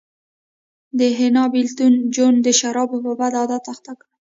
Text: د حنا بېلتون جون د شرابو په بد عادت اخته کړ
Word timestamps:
د 0.99 1.01
حنا 1.17 1.43
بېلتون 1.53 1.93
جون 2.15 2.35
د 2.43 2.47
شرابو 2.59 2.97
په 3.05 3.11
بد 3.19 3.33
عادت 3.39 3.63
اخته 3.73 3.91
کړ 3.99 4.07